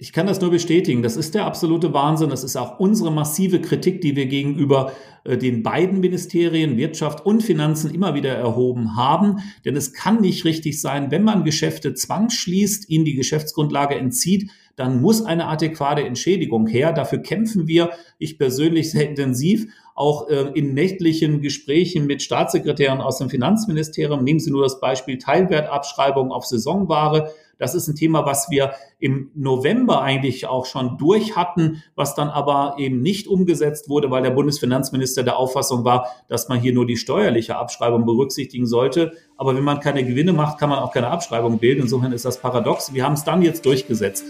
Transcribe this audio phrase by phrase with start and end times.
[0.00, 1.02] Ich kann das nur bestätigen.
[1.02, 2.30] Das ist der absolute Wahnsinn.
[2.30, 4.92] Das ist auch unsere massive Kritik, die wir gegenüber
[5.24, 9.38] äh, den beiden Ministerien Wirtschaft und Finanzen immer wieder erhoben haben.
[9.64, 15.02] Denn es kann nicht richtig sein, wenn man Geschäfte zwangsschließt, ihnen die Geschäftsgrundlage entzieht, dann
[15.02, 16.92] muss eine adäquate Entschädigung her.
[16.92, 23.18] Dafür kämpfen wir, ich persönlich sehr intensiv, auch äh, in nächtlichen Gesprächen mit Staatssekretären aus
[23.18, 24.22] dem Finanzministerium.
[24.22, 27.32] Nehmen Sie nur das Beispiel Teilwertabschreibung auf Saisonware.
[27.58, 32.28] Das ist ein Thema, was wir im November eigentlich auch schon durch hatten, was dann
[32.28, 36.86] aber eben nicht umgesetzt wurde, weil der Bundesfinanzminister der Auffassung war, dass man hier nur
[36.86, 39.12] die steuerliche Abschreibung berücksichtigen sollte.
[39.36, 41.82] Aber wenn man keine Gewinne macht, kann man auch keine Abschreibung bilden.
[41.82, 42.94] Insofern ist das paradox.
[42.94, 44.24] Wir haben es dann jetzt durchgesetzt.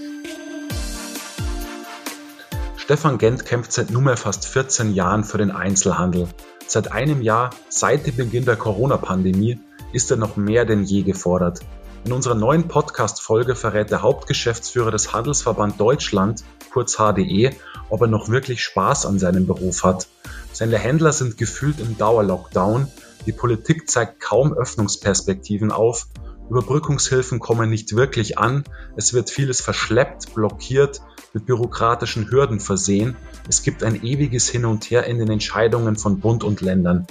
[2.77, 6.29] Stefan Gent kämpft seit nunmehr fast 14 Jahren für den Einzelhandel.
[6.67, 9.59] Seit einem Jahr, seit dem Beginn der Corona-Pandemie,
[9.93, 11.61] ist er noch mehr denn je gefordert.
[12.09, 17.51] In unserer neuen Podcast-Folge verrät der Hauptgeschäftsführer des Handelsverband Deutschland, kurz HDE,
[17.91, 20.09] ob er noch wirklich Spaß an seinem Beruf hat.
[20.55, 22.89] Seine Händler sind gefühlt im Dauerlockdown,
[23.27, 26.07] die Politik zeigt kaum Öffnungsperspektiven auf,
[26.49, 28.65] Überbrückungshilfen kommen nicht wirklich an,
[28.97, 31.03] es wird vieles verschleppt, blockiert
[31.35, 33.17] mit bürokratischen Hürden versehen.
[33.51, 37.07] Es gibt ein ewiges Hin und Her in den Entscheidungen von Bund und Ländern.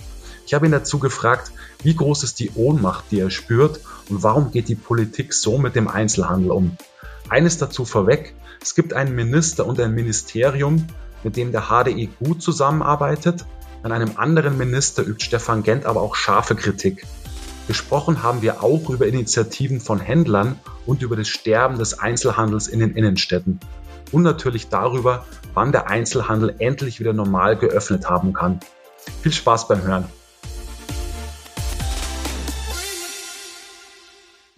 [0.47, 1.51] Ich habe ihn dazu gefragt,
[1.83, 5.75] wie groß ist die Ohnmacht, die er spürt und warum geht die Politik so mit
[5.75, 6.77] dem Einzelhandel um.
[7.27, 10.87] Eines dazu vorweg, es gibt einen Minister und ein Ministerium,
[11.21, 13.43] mit dem der HDE gut zusammenarbeitet.
[13.83, 17.05] An einem anderen Minister übt Stefan Gent aber auch scharfe Kritik.
[17.67, 22.79] Gesprochen haben wir auch über Initiativen von Händlern und über das Sterben des Einzelhandels in
[22.79, 23.59] den Innenstädten
[24.13, 28.61] und natürlich darüber, wann der Einzelhandel endlich wieder normal geöffnet haben kann.
[29.21, 30.05] Viel Spaß beim Hören.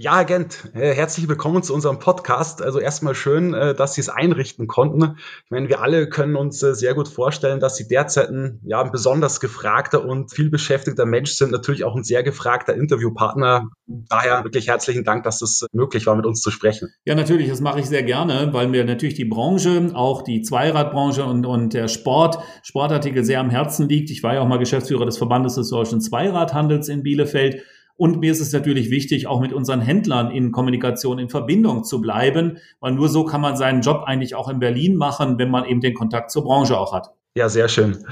[0.01, 2.61] Ja, Agent, äh, herzlich willkommen zu unserem Podcast.
[2.61, 5.17] Also erstmal schön, äh, dass Sie es einrichten konnten.
[5.43, 8.81] Ich meine, wir alle können uns äh, sehr gut vorstellen, dass Sie derzeit ein, ja,
[8.81, 13.71] ein besonders gefragter und viel beschäftigter Mensch sind, natürlich auch ein sehr gefragter Interviewpartner.
[13.87, 16.93] Daher wirklich herzlichen Dank, dass es möglich war, mit uns zu sprechen.
[17.03, 21.25] Ja, natürlich, das mache ich sehr gerne, weil mir natürlich die Branche, auch die Zweiradbranche
[21.25, 24.11] und, und der Sport, Sportartikel sehr am Herzen liegt.
[24.11, 27.63] Ich war ja auch mal Geschäftsführer des Verbandes des deutschen Zweiradhandels in Bielefeld.
[27.99, 31.99] Und mir ist es natürlich wichtig, auch mit unseren Händlern in Kommunikation, in Verbindung zu
[31.99, 35.65] bleiben, weil nur so kann man seinen Job eigentlich auch in Berlin machen, wenn man
[35.65, 37.09] eben den Kontakt zur Branche auch hat.
[37.35, 38.05] Ja, sehr schön.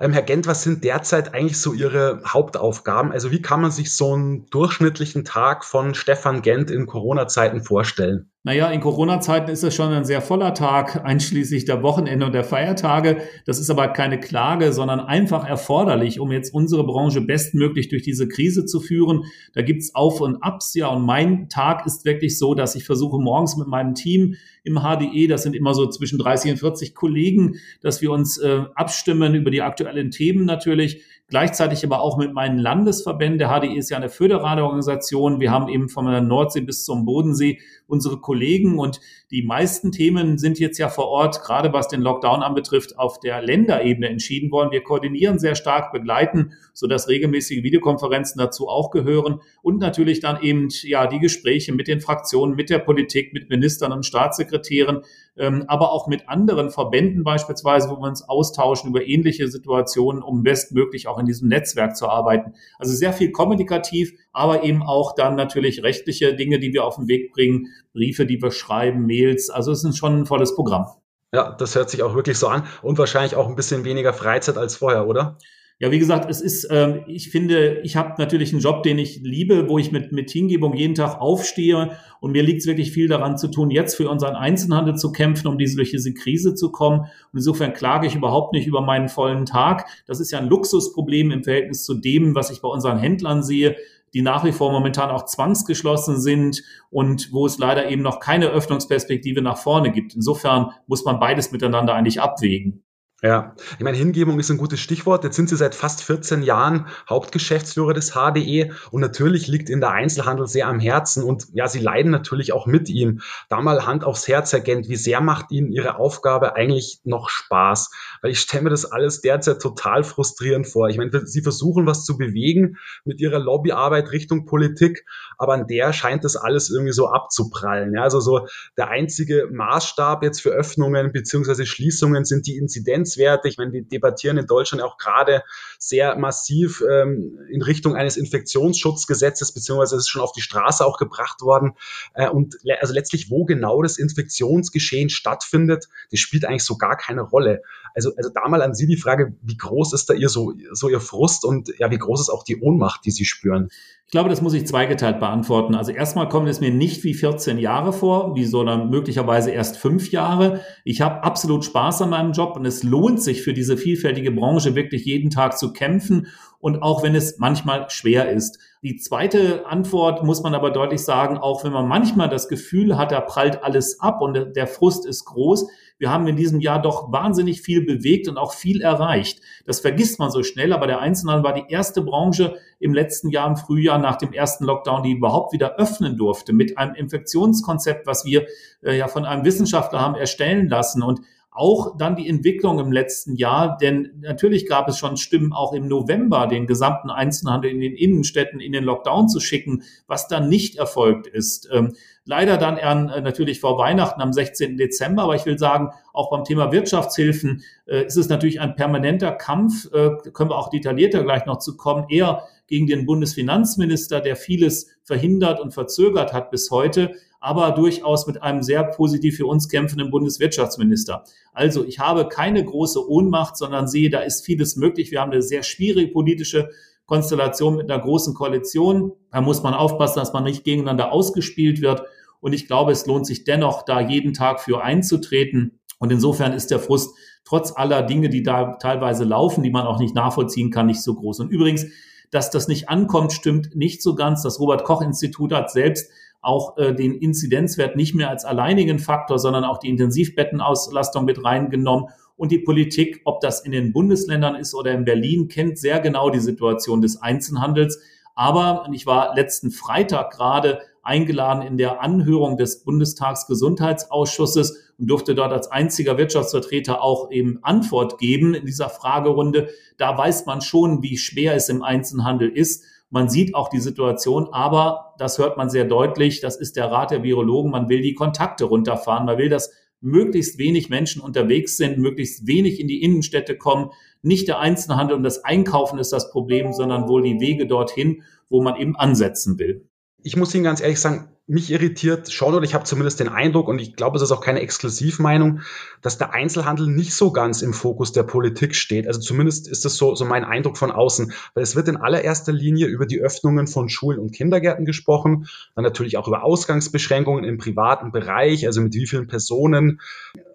[0.00, 3.12] Ähm, Herr Gent, was sind derzeit eigentlich so Ihre Hauptaufgaben?
[3.12, 8.30] Also wie kann man sich so einen durchschnittlichen Tag von Stefan Gent in Corona-Zeiten vorstellen?
[8.46, 12.44] Naja, in Corona-Zeiten ist es schon ein sehr voller Tag, einschließlich der Wochenende und der
[12.44, 13.22] Feiertage.
[13.46, 18.28] Das ist aber keine Klage, sondern einfach erforderlich, um jetzt unsere Branche bestmöglich durch diese
[18.28, 19.22] Krise zu führen.
[19.54, 20.88] Da gibt's Auf und Abs, ja.
[20.88, 25.26] Und mein Tag ist wirklich so, dass ich versuche, morgens mit meinem Team im HDE,
[25.26, 29.50] das sind immer so zwischen 30 und 40 Kollegen, dass wir uns äh, abstimmen über
[29.50, 33.38] die aktuellen Themen natürlich, gleichzeitig aber auch mit meinen Landesverbänden.
[33.38, 35.40] Der HDE ist ja eine föderale Organisation.
[35.40, 39.00] Wir haben eben von der Nordsee bis zum Bodensee unsere Kollegen und
[39.30, 43.42] die meisten Themen sind jetzt ja vor Ort, gerade was den Lockdown anbetrifft, auf der
[43.42, 44.70] Länderebene entschieden worden.
[44.70, 50.68] Wir koordinieren sehr stark, begleiten, sodass regelmäßige Videokonferenzen dazu auch gehören und natürlich dann eben
[50.82, 55.02] ja die Gespräche mit den Fraktionen, mit der Politik, mit Ministern und Staatssekretären,
[55.36, 60.42] ähm, aber auch mit anderen Verbänden beispielsweise, wo wir uns austauschen über ähnliche Situationen, um
[60.42, 62.54] bestmöglich auch in diesem Netzwerk zu arbeiten.
[62.78, 67.08] Also sehr viel kommunikativ, aber eben auch dann natürlich rechtliche Dinge, die wir auf den
[67.08, 69.50] Weg bringen, Briefe, die wir schreiben, Mails.
[69.50, 70.86] Also es ist schon ein volles Programm.
[71.32, 74.56] Ja, das hört sich auch wirklich so an und wahrscheinlich auch ein bisschen weniger Freizeit
[74.56, 75.36] als vorher, oder?
[75.80, 79.20] Ja, wie gesagt, es ist, äh, ich finde, ich habe natürlich einen Job, den ich
[79.22, 83.08] liebe, wo ich mit, mit Teamgebung jeden Tag aufstehe und mir liegt es wirklich viel
[83.08, 86.70] daran zu tun, jetzt für unseren Einzelhandel zu kämpfen, um diese, durch diese Krise zu
[86.70, 87.00] kommen.
[87.00, 89.86] Und insofern klage ich überhaupt nicht über meinen vollen Tag.
[90.06, 93.74] Das ist ja ein Luxusproblem im Verhältnis zu dem, was ich bei unseren Händlern sehe
[94.14, 98.46] die nach wie vor momentan auch zwangsgeschlossen sind und wo es leider eben noch keine
[98.46, 100.14] Öffnungsperspektive nach vorne gibt.
[100.14, 102.83] Insofern muss man beides miteinander eigentlich abwägen.
[103.24, 105.24] Ja, ich meine, Hingebung ist ein gutes Stichwort.
[105.24, 109.92] Jetzt sind Sie seit fast 14 Jahren Hauptgeschäftsführer des HDE und natürlich liegt Ihnen der
[109.92, 113.22] Einzelhandel sehr am Herzen und ja, Sie leiden natürlich auch mit ihm.
[113.48, 117.92] Da mal Hand aufs Herz, Agent, wie sehr macht Ihnen Ihre Aufgabe eigentlich noch Spaß?
[118.20, 120.90] Weil ich stelle mir das alles derzeit total frustrierend vor.
[120.90, 122.76] Ich meine, Sie versuchen was zu bewegen
[123.06, 125.06] mit Ihrer Lobbyarbeit Richtung Politik,
[125.38, 127.94] aber an der scheint das alles irgendwie so abzuprallen.
[127.94, 133.44] Ja, also so der einzige Maßstab jetzt für Öffnungen beziehungsweise Schließungen sind die Inzidenz erwähnenswert.
[133.46, 135.42] Ich meine, wir debattieren in Deutschland auch gerade
[135.78, 140.98] sehr massiv ähm, in Richtung eines Infektionsschutzgesetzes, beziehungsweise es ist schon auf die Straße auch
[140.98, 141.72] gebracht worden.
[142.14, 146.96] Äh, und le also letztlich, wo genau das Infektionsgeschehen stattfindet, das spielt eigentlich so gar
[146.96, 147.62] keine Rolle.
[147.94, 150.88] Also, also da mal an Sie die Frage, wie groß ist da Ihr so, so
[150.88, 153.68] Ihr Frust und ja, wie groß ist auch die Ohnmacht, die Sie spüren?
[154.06, 155.74] Ich glaube, das muss ich zweigeteilt beantworten.
[155.74, 160.10] Also erstmal kommt es mir nicht wie 14 Jahre vor, wie sondern möglicherweise erst fünf
[160.10, 160.60] Jahre.
[160.84, 164.74] Ich habe absolut Spaß an meinem Job und es lohnt sich für diese vielfältige Branche
[164.74, 168.58] wirklich jeden Tag zu kämpfen und auch wenn es manchmal schwer ist.
[168.82, 173.12] Die zweite Antwort muss man aber deutlich sagen, auch wenn man manchmal das Gefühl hat,
[173.12, 175.66] da prallt alles ab und der Frust ist groß,
[175.98, 179.40] wir haben in diesem Jahr doch wahnsinnig viel bewegt und auch viel erreicht.
[179.64, 183.48] Das vergisst man so schnell, aber der Einzelhandel war die erste Branche im letzten Jahr
[183.48, 188.24] im Frühjahr nach dem ersten Lockdown, die überhaupt wieder öffnen durfte mit einem Infektionskonzept, was
[188.24, 188.46] wir
[188.82, 191.02] äh, ja von einem Wissenschaftler haben erstellen lassen.
[191.02, 191.20] Und
[191.56, 195.86] auch dann die Entwicklung im letzten Jahr, denn natürlich gab es schon Stimmen auch im
[195.86, 200.76] November, den gesamten Einzelhandel in den Innenstädten in den Lockdown zu schicken, was dann nicht
[200.76, 201.68] erfolgt ist.
[201.72, 204.76] Ähm, leider dann äh, natürlich vor Weihnachten am 16.
[204.76, 209.30] Dezember, aber ich will sagen, auch beim Thema Wirtschaftshilfen äh, ist es natürlich ein permanenter
[209.30, 214.34] Kampf, äh, können wir auch detaillierter gleich noch zu kommen, eher gegen den Bundesfinanzminister, der
[214.34, 217.14] vieles verhindert und verzögert hat bis heute
[217.44, 221.24] aber durchaus mit einem sehr positiv für uns kämpfenden Bundeswirtschaftsminister.
[221.52, 225.10] Also ich habe keine große Ohnmacht, sondern sehe, da ist vieles möglich.
[225.10, 226.70] Wir haben eine sehr schwierige politische
[227.04, 229.12] Konstellation mit einer großen Koalition.
[229.30, 232.04] Da muss man aufpassen, dass man nicht gegeneinander ausgespielt wird.
[232.40, 235.78] Und ich glaube, es lohnt sich dennoch, da jeden Tag für einzutreten.
[235.98, 237.14] Und insofern ist der Frust
[237.44, 241.14] trotz aller Dinge, die da teilweise laufen, die man auch nicht nachvollziehen kann, nicht so
[241.14, 241.40] groß.
[241.40, 241.84] Und übrigens,
[242.30, 244.42] dass das nicht ankommt, stimmt nicht so ganz.
[244.42, 246.10] Das Robert Koch Institut hat selbst
[246.44, 252.10] auch äh, den Inzidenzwert nicht mehr als alleinigen Faktor, sondern auch die Intensivbettenauslastung mit reingenommen.
[252.36, 256.30] Und die Politik, ob das in den Bundesländern ist oder in Berlin, kennt sehr genau
[256.30, 258.00] die Situation des Einzelhandels.
[258.34, 265.52] Aber ich war letzten Freitag gerade eingeladen in der Anhörung des Bundestagsgesundheitsausschusses und durfte dort
[265.52, 269.68] als einziger Wirtschaftsvertreter auch eben Antwort geben in dieser Fragerunde.
[269.98, 272.84] Da weiß man schon, wie schwer es im Einzelhandel ist.
[273.10, 277.10] Man sieht auch die Situation, aber das hört man sehr deutlich, das ist der Rat
[277.10, 281.98] der Virologen, man will die Kontakte runterfahren, man will, dass möglichst wenig Menschen unterwegs sind,
[281.98, 283.90] möglichst wenig in die Innenstädte kommen.
[284.20, 288.62] Nicht der Einzelhandel und das Einkaufen ist das Problem, sondern wohl die Wege dorthin, wo
[288.62, 289.88] man eben ansetzen will.
[290.22, 293.68] Ich muss Ihnen ganz ehrlich sagen, mich irritiert schon, oder ich habe zumindest den Eindruck,
[293.68, 295.60] und ich glaube, es ist auch keine Exklusivmeinung,
[296.00, 299.06] dass der Einzelhandel nicht so ganz im Fokus der Politik steht.
[299.06, 301.32] Also zumindest ist das so, so mein Eindruck von außen.
[301.54, 305.84] Weil es wird in allererster Linie über die Öffnungen von Schulen und Kindergärten gesprochen, dann
[305.84, 310.00] natürlich auch über Ausgangsbeschränkungen im privaten Bereich, also mit wie vielen Personen,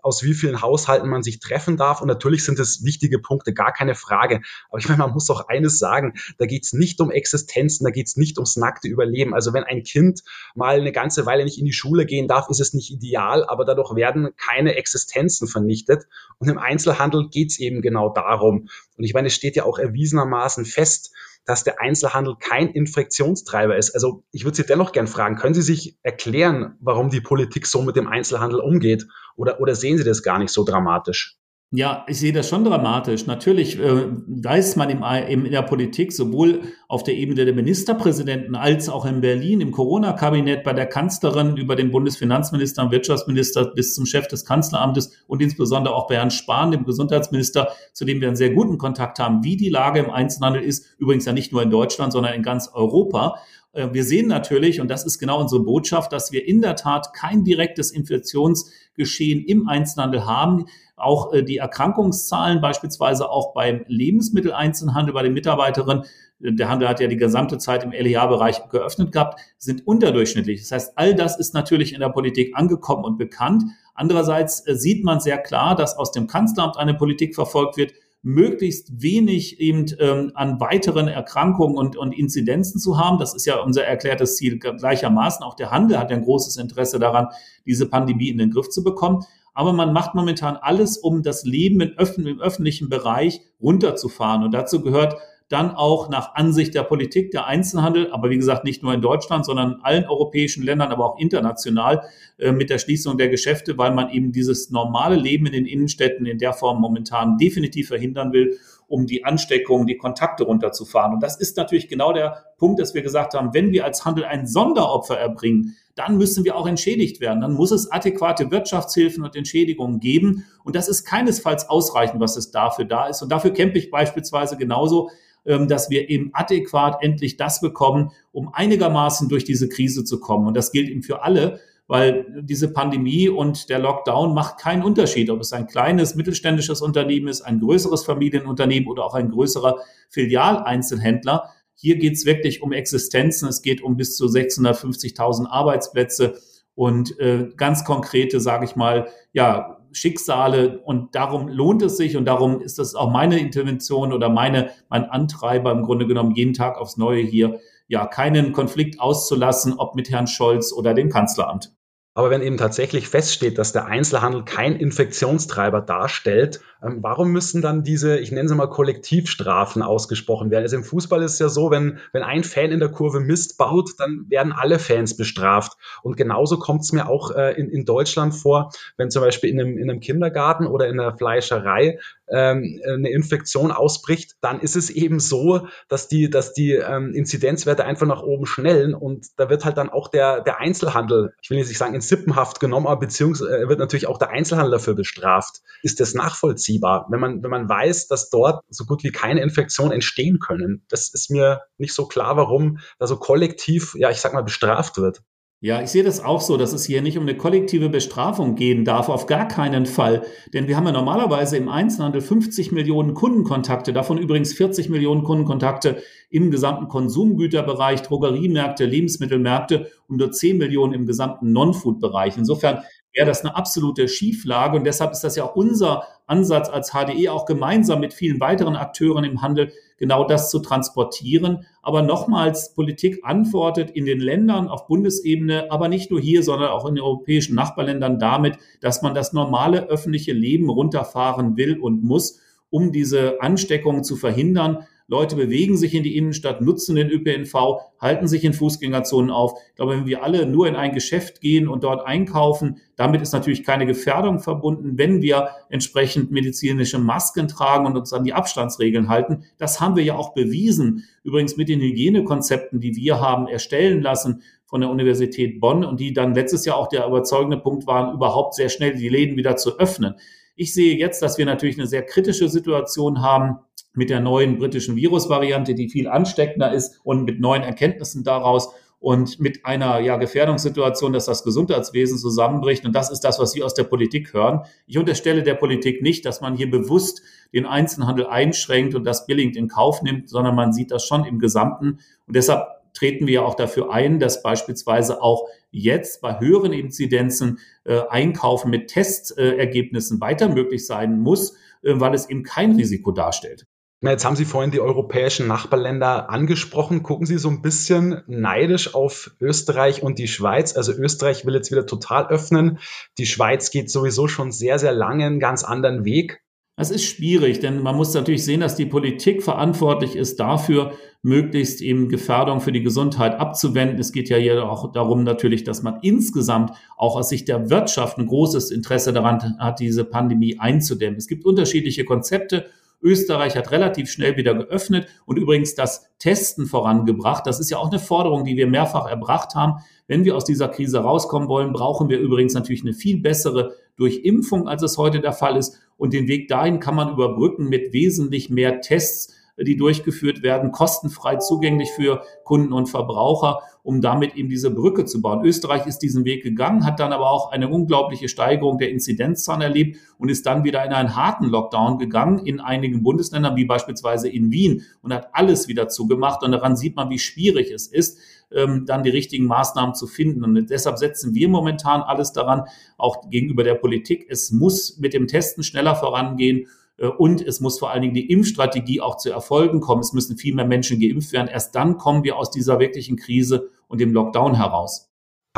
[0.02, 2.02] aus wie vielen Haushalten man sich treffen darf.
[2.02, 4.42] Und natürlich sind es wichtige Punkte, gar keine Frage.
[4.70, 7.92] Aber ich meine, man muss auch eines sagen, da geht es nicht um Existenzen, da
[7.92, 9.34] geht es nicht ums nackte Überleben.
[9.34, 10.24] Also wenn ein Kind
[10.56, 13.66] mal eine ganze Weile nicht in die Schule gehen darf, ist es nicht ideal, aber
[13.66, 16.06] dadurch werden keine Existenzen vernichtet.
[16.38, 18.70] Und im Einzelhandel geht es eben genau darum.
[18.98, 21.12] Und ich meine, es steht ja auch erwiesenermaßen fest,
[21.50, 23.96] dass der Einzelhandel kein Infektionstreiber ist.
[23.96, 27.82] Also ich würde Sie dennoch gern fragen, können Sie sich erklären, warum die Politik so
[27.82, 29.08] mit dem Einzelhandel umgeht?
[29.36, 31.39] Oder, oder sehen Sie das gar nicht so dramatisch?
[31.72, 33.28] Ja, ich sehe das schon dramatisch.
[33.28, 38.56] Natürlich äh, weiß man im, im, in der Politik sowohl auf der Ebene der Ministerpräsidenten
[38.56, 43.94] als auch in Berlin im Corona-Kabinett bei der Kanzlerin über den Bundesfinanzminister und Wirtschaftsminister bis
[43.94, 48.30] zum Chef des Kanzleramtes und insbesondere auch bei Herrn Spahn, dem Gesundheitsminister, zu dem wir
[48.30, 50.88] einen sehr guten Kontakt haben, wie die Lage im Einzelhandel ist.
[50.98, 53.36] Übrigens ja nicht nur in Deutschland, sondern in ganz Europa.
[53.74, 57.14] Äh, wir sehen natürlich, und das ist genau unsere Botschaft, dass wir in der Tat
[57.14, 60.66] kein direktes Infektionsgeschehen im Einzelhandel haben.
[60.96, 66.04] Auch äh, die Erkrankungszahlen, beispielsweise auch beim Lebensmitteleinzelhandel, bei den Mitarbeiterinnen,
[66.42, 70.62] äh, der Handel hat ja die gesamte Zeit im LEA-Bereich geöffnet gehabt, sind unterdurchschnittlich.
[70.62, 73.64] Das heißt, all das ist natürlich in der Politik angekommen und bekannt.
[73.94, 79.60] Andererseits sieht man sehr klar, dass aus dem Kanzleramt eine Politik verfolgt wird, möglichst wenig
[79.60, 83.18] eben ähm, an weiteren Erkrankungen und, und Inzidenzen zu haben.
[83.18, 85.44] Das ist ja unser erklärtes Ziel gleichermaßen.
[85.44, 87.28] Auch der Handel hat ein großes Interesse daran,
[87.66, 89.24] diese Pandemie in den Griff zu bekommen.
[89.54, 94.44] Aber man macht momentan alles, um das Leben im, öffentlichen Bereich runterzufahren.
[94.44, 95.16] Und dazu gehört
[95.50, 99.46] dann auch nach Ansicht der Politik der Einzelhandel, aber wie gesagt nicht nur in Deutschland,
[99.46, 102.04] sondern in allen europäischen Ländern, aber auch international
[102.38, 106.28] äh, mit der Schließung der Geschäfte, weil man eben dieses normale Leben in den Innenstädten
[106.28, 108.58] in der Form momentan definitiv verhindern will.
[108.90, 111.14] Um die Ansteckung, die Kontakte runterzufahren.
[111.14, 114.26] Und das ist natürlich genau der Punkt, dass wir gesagt haben, wenn wir als Handel
[114.26, 117.42] ein Sonderopfer erbringen, dann müssen wir auch entschädigt werden.
[117.42, 120.46] Dann muss es adäquate Wirtschaftshilfen und Entschädigungen geben.
[120.64, 123.22] Und das ist keinesfalls ausreichend, was es dafür da ist.
[123.22, 125.10] Und dafür kämpfe ich beispielsweise genauso,
[125.46, 130.48] ähm, dass wir eben adäquat endlich das bekommen, um einigermaßen durch diese Krise zu kommen.
[130.48, 135.32] Und das gilt eben für alle, weil diese Pandemie und der Lockdown macht keinen Unterschied,
[135.32, 139.80] ob es ein kleines mittelständisches Unternehmen ist, ein größeres Familienunternehmen oder auch ein größerer
[140.10, 141.50] Filialeinzelhändler.
[141.74, 143.50] Hier geht es wirklich um Existenzen.
[143.50, 146.40] Es geht um bis zu 650.000 Arbeitsplätze
[146.76, 150.82] und äh, ganz konkrete, sage ich mal, ja, Schicksale.
[150.82, 155.06] Und darum lohnt es sich und darum ist das auch meine Intervention oder meine, mein
[155.06, 160.12] Antreiber im Grunde genommen jeden Tag aufs Neue hier, ja, keinen Konflikt auszulassen, ob mit
[160.12, 161.74] Herrn Scholz oder dem Kanzleramt.
[162.20, 167.82] Aber wenn eben tatsächlich feststeht, dass der Einzelhandel kein Infektionstreiber darstellt, ähm, warum müssen dann
[167.82, 170.64] diese, ich nenne sie mal Kollektivstrafen ausgesprochen werden?
[170.64, 173.58] Also im Fußball ist es ja so, wenn, wenn ein Fan in der Kurve Mist
[173.58, 175.78] baut, dann werden alle Fans bestraft.
[176.04, 179.58] Und genauso kommt es mir auch äh, in, in Deutschland vor, wenn zum Beispiel in
[179.58, 182.00] einem, in einem Kindergarten oder in einer Fleischerei
[182.32, 187.86] ähm, eine Infektion ausbricht, dann ist es eben so, dass die, dass die ähm, Inzidenzwerte
[187.86, 191.58] einfach nach oben schnellen und da wird halt dann auch der, der Einzelhandel, ich will
[191.58, 194.96] jetzt nicht sagen ins Sippenhaft genommen, aber beziehungsweise äh, wird natürlich auch der Einzelhandel dafür
[194.96, 195.62] bestraft.
[195.84, 199.92] Ist das nachvollziehbar, wenn man, wenn man weiß, dass dort so gut wie keine Infektionen
[199.92, 200.84] entstehen können?
[200.90, 204.98] Das ist mir nicht so klar, warum da so kollektiv, ja, ich sag mal, bestraft
[204.98, 205.22] wird.
[205.62, 208.86] Ja, ich sehe das auch so, dass es hier nicht um eine kollektive Bestrafung gehen
[208.86, 210.22] darf, auf gar keinen Fall.
[210.54, 216.02] Denn wir haben ja normalerweise im Einzelhandel 50 Millionen Kundenkontakte, davon übrigens 40 Millionen Kundenkontakte
[216.30, 222.38] im gesamten Konsumgüterbereich, Drogeriemärkte, Lebensmittelmärkte und nur 10 Millionen im gesamten Non-Food-Bereich.
[222.38, 222.84] Insofern
[223.20, 224.78] wäre das eine absolute Schieflage.
[224.78, 228.78] Und deshalb ist das ja auch unser Ansatz als HDE, auch gemeinsam mit vielen weiteren
[228.78, 231.66] Akteuren im Handel, genau das zu transportieren.
[231.82, 236.86] Aber nochmals, Politik antwortet in den Ländern auf Bundesebene, aber nicht nur hier, sondern auch
[236.86, 242.40] in den europäischen Nachbarländern damit, dass man das normale öffentliche Leben runterfahren will und muss,
[242.70, 244.86] um diese Ansteckungen zu verhindern.
[245.10, 249.60] Leute bewegen sich in die Innenstadt, nutzen den ÖPNV, halten sich in Fußgängerzonen auf.
[249.70, 253.34] Ich glaube, wenn wir alle nur in ein Geschäft gehen und dort einkaufen, damit ist
[253.34, 259.10] natürlich keine Gefährdung verbunden, wenn wir entsprechend medizinische Masken tragen und uns an die Abstandsregeln
[259.10, 259.46] halten.
[259.58, 264.44] Das haben wir ja auch bewiesen, übrigens mit den Hygienekonzepten, die wir haben erstellen lassen
[264.68, 268.54] von der Universität Bonn und die dann letztes Jahr auch der überzeugende Punkt waren, überhaupt
[268.54, 270.14] sehr schnell die Läden wieder zu öffnen.
[270.56, 273.60] Ich sehe jetzt, dass wir natürlich eine sehr kritische Situation haben
[273.94, 278.70] mit der neuen britischen Virusvariante, die viel ansteckender ist und mit neuen Erkenntnissen daraus
[279.00, 282.86] und mit einer ja, Gefährdungssituation, dass das Gesundheitswesen zusammenbricht.
[282.86, 284.62] Und das ist das, was wir aus der Politik hören.
[284.88, 287.22] Ich unterstelle der Politik nicht, dass man hier bewusst
[287.54, 291.40] den Einzelhandel einschränkt und das billigend in Kauf nimmt, sondern man sieht das schon im
[291.40, 292.00] Gesamten.
[292.28, 298.02] Und deshalb treten wir auch dafür ein, dass beispielsweise auch jetzt bei höheren Inzidenzen äh,
[298.10, 301.54] Einkaufen mit Testergebnissen äh, weiter möglich sein muss,
[301.84, 303.66] äh, weil es eben kein Risiko darstellt.
[304.02, 307.04] Jetzt haben Sie vorhin die europäischen Nachbarländer angesprochen.
[307.04, 310.78] Gucken Sie so ein bisschen neidisch auf Österreich und die Schweiz.
[310.78, 312.80] Also Österreich will jetzt wieder total öffnen.
[313.18, 316.42] Die Schweiz geht sowieso schon sehr, sehr lange einen ganz anderen Weg.
[316.78, 321.82] Das ist schwierig, denn man muss natürlich sehen, dass die Politik verantwortlich ist dafür, möglichst
[321.82, 324.00] eben Gefährdung für die Gesundheit abzuwenden.
[324.00, 328.18] Es geht ja hier auch darum natürlich, dass man insgesamt auch aus Sicht der Wirtschaft
[328.18, 331.18] ein großes Interesse daran hat, diese Pandemie einzudämmen.
[331.18, 332.68] Es gibt unterschiedliche Konzepte.
[333.02, 337.48] Österreich hat relativ schnell wieder geöffnet und übrigens das Testen vorangebracht.
[337.48, 339.82] Das ist ja auch eine Forderung, die wir mehrfach erbracht haben.
[340.08, 344.68] Wenn wir aus dieser Krise rauskommen wollen, brauchen wir übrigens natürlich eine viel bessere Durchimpfung,
[344.68, 345.80] als es heute der Fall ist.
[345.98, 351.38] Und den Weg dahin kann man überbrücken mit wesentlich mehr Tests, die durchgeführt werden, kostenfrei
[351.38, 355.46] zugänglich für Kunden und Verbraucher, um damit eben diese Brücke zu bauen.
[355.46, 359.98] Österreich ist diesen Weg gegangen, hat dann aber auch eine unglaubliche Steigerung der Inzidenzzahlen erlebt
[360.18, 364.52] und ist dann wieder in einen harten Lockdown gegangen in einigen Bundesländern, wie beispielsweise in
[364.52, 366.44] Wien, und hat alles wieder zugemacht.
[366.44, 368.20] Und daran sieht man, wie schwierig es ist,
[368.52, 370.44] ähm, dann die richtigen Maßnahmen zu finden.
[370.44, 372.64] Und deshalb setzen wir momentan alles daran,
[372.98, 374.26] auch gegenüber der Politik.
[374.30, 376.68] Es muss mit dem Testen schneller vorangehen.
[377.00, 380.02] Äh, und es muss vor allen Dingen die Impfstrategie auch zu Erfolgen kommen.
[380.02, 381.48] Es müssen viel mehr Menschen geimpft werden.
[381.48, 385.09] Erst dann kommen wir aus dieser wirklichen Krise und dem Lockdown heraus.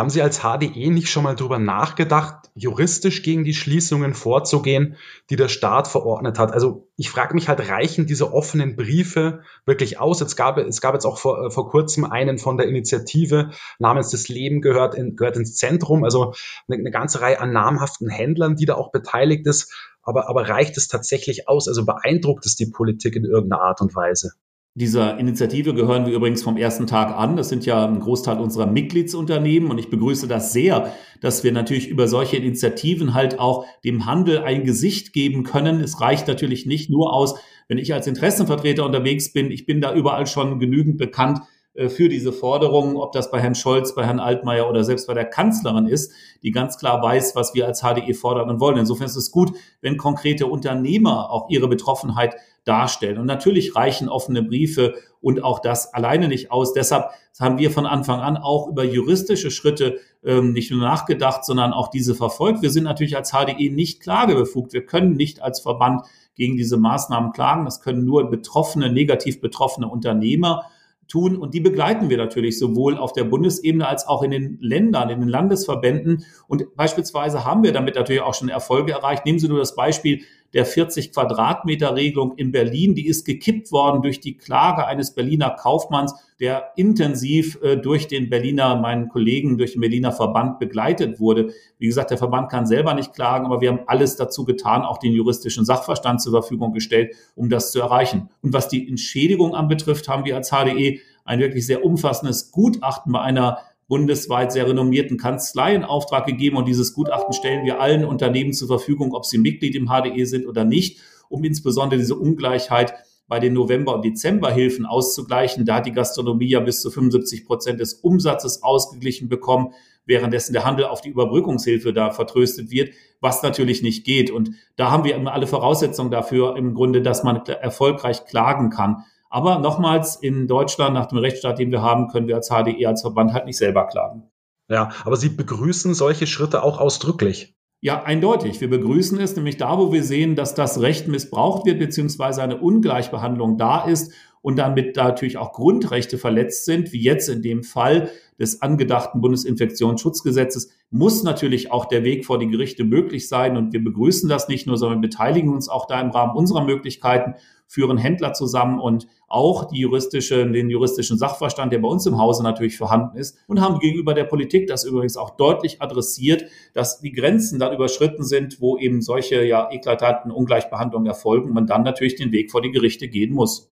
[0.02, 4.96] Haben Sie als HDE nicht schon mal darüber nachgedacht, juristisch gegen die Schließungen vorzugehen,
[5.30, 6.52] die der Staat verordnet hat?
[6.52, 10.20] Also ich frage mich halt, reichen diese offenen Briefe wirklich aus?
[10.20, 14.10] Jetzt gab, es gab jetzt auch vor, äh, vor kurzem einen von der Initiative namens
[14.10, 16.34] Das Leben gehört, in, gehört ins Zentrum, also
[16.68, 19.72] eine, eine ganze Reihe an namhaften Händlern, die da auch beteiligt ist.
[20.02, 21.68] Aber, aber reicht es tatsächlich aus?
[21.68, 24.32] Also beeindruckt es die Politik in irgendeiner Art und Weise?
[24.74, 27.36] Dieser Initiative gehören wir übrigens vom ersten Tag an.
[27.36, 31.90] Das sind ja ein Großteil unserer Mitgliedsunternehmen und ich begrüße das sehr, dass wir natürlich
[31.90, 35.82] über solche Initiativen halt auch dem Handel ein Gesicht geben können.
[35.82, 37.36] Es reicht natürlich nicht nur aus,
[37.68, 39.52] wenn ich als Interessenvertreter unterwegs bin.
[39.52, 41.42] Ich bin da überall schon genügend bekannt
[41.74, 45.14] äh, für diese Forderungen, ob das bei Herrn Scholz, bei Herrn Altmaier oder selbst bei
[45.14, 46.14] der Kanzlerin ist,
[46.44, 48.78] die ganz klar weiß, was wir als HDE fordern und wollen.
[48.78, 49.52] Insofern ist es gut,
[49.82, 53.18] wenn konkrete Unternehmer auch ihre Betroffenheit darstellen.
[53.18, 56.74] Und natürlich reichen offene Briefe und auch das alleine nicht aus.
[56.74, 61.74] Deshalb haben wir von Anfang an auch über juristische Schritte ähm, nicht nur nachgedacht, sondern
[61.74, 62.62] auch diese verfolgt.
[62.62, 64.74] Wir sind natürlich als HDE nicht klagebefugt.
[64.74, 66.04] Wir können nicht als Verband
[66.36, 67.66] gegen diese Maßnahmen klagen.
[67.66, 70.66] Das können nur betroffene, negativ betroffene Unternehmer
[71.08, 71.36] tun.
[71.36, 75.20] Und die begleiten wir natürlich sowohl auf der Bundesebene als auch in den Ländern, in
[75.20, 76.26] den Landesverbänden.
[76.48, 79.26] Und beispielsweise haben wir damit natürlich auch schon Erfolge erreicht.
[79.26, 80.22] Nehmen Sie nur das Beispiel
[80.54, 82.96] der 40 Quadratmeter Regelung in Berlin.
[82.96, 88.30] Die ist gekippt worden durch die Klage eines Berliner Kaufmanns, der intensiv äh, durch den
[88.30, 91.54] Berliner, meinen Kollegen, durch den Berliner Verband begleitet wurde.
[91.78, 94.98] Wie gesagt, der Verband kann selber nicht klagen, aber wir haben alles dazu getan, auch
[94.98, 98.30] den juristischen Sachverstand zur Verfügung gestellt, um das zu erreichen.
[98.42, 103.22] Und was die Entschädigung anbetrifft, haben wir als HDE ein wirklich sehr umfassendes Gutachten bei
[103.22, 103.60] einer
[103.92, 109.14] bundesweit sehr renommierten Kanzlei Auftrag gegeben und dieses Gutachten stellen wir allen Unternehmen zur Verfügung,
[109.14, 112.94] ob sie Mitglied im HDE sind oder nicht, um insbesondere diese Ungleichheit
[113.28, 115.66] bei den November- und Dezemberhilfen auszugleichen.
[115.66, 119.74] Da hat die Gastronomie ja bis zu 75 Prozent des Umsatzes ausgeglichen bekommen,
[120.06, 124.32] währenddessen der Handel auf die Überbrückungshilfe da vertröstet wird, was natürlich nicht geht.
[124.32, 129.04] Und da haben wir immer alle Voraussetzungen dafür im Grunde, dass man erfolgreich klagen kann.
[129.32, 133.02] Aber nochmals, in Deutschland, nach dem Rechtsstaat, den wir haben, können wir als HDE, als
[133.02, 134.30] Verband halt nicht selber klagen.
[134.70, 137.56] Ja, aber Sie begrüßen solche Schritte auch ausdrücklich.
[137.80, 138.62] Ja, eindeutig.
[138.62, 142.58] Wir begrüßen es, nämlich da, wo wir sehen, dass das Recht missbraucht wird, beziehungsweise eine
[142.58, 144.12] Ungleichbehandlung da ist
[144.42, 149.22] und damit da natürlich auch Grundrechte verletzt sind, wie jetzt in dem Fall des angedachten
[149.22, 153.56] Bundesinfektionsschutzgesetzes, muss natürlich auch der Weg vor die Gerichte möglich sein.
[153.56, 157.36] Und wir begrüßen das nicht nur, sondern beteiligen uns auch da im Rahmen unserer Möglichkeiten,
[157.72, 162.44] führen Händler zusammen und auch die juristische, den juristischen Sachverstand, der bei uns im Hause
[162.44, 167.14] natürlich vorhanden ist und haben gegenüber der Politik das übrigens auch deutlich adressiert, dass die
[167.14, 172.16] Grenzen dann überschritten sind, wo eben solche ja eklatanten Ungleichbehandlungen erfolgen und man dann natürlich
[172.16, 173.71] den Weg vor die Gerichte gehen muss.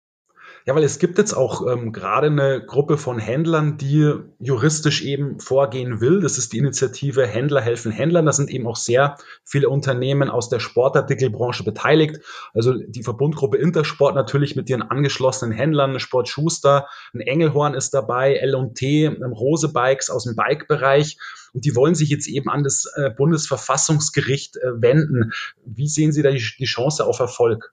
[0.68, 5.38] Ja, weil es gibt jetzt auch ähm, gerade eine Gruppe von Händlern, die juristisch eben
[5.38, 6.20] vorgehen will.
[6.20, 8.26] Das ist die Initiative Händler helfen Händlern.
[8.26, 12.20] Da sind eben auch sehr viele Unternehmen aus der Sportartikelbranche beteiligt.
[12.52, 18.34] Also die Verbundgruppe Intersport natürlich mit ihren angeschlossenen Händlern, Sport Schuster, ein Engelhorn ist dabei,
[18.34, 21.16] L&T, ähm, Rose Bikes aus dem Bike-Bereich.
[21.52, 25.30] Und die wollen sich jetzt eben an das äh, Bundesverfassungsgericht äh, wenden.
[25.64, 27.72] Wie sehen Sie da die, die Chance auf Erfolg?